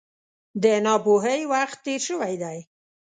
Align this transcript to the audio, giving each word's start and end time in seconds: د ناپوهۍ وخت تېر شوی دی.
د 0.63 0.65
ناپوهۍ 0.85 1.41
وخت 1.53 1.77
تېر 1.85 2.01
شوی 2.07 2.33
دی. 2.43 2.57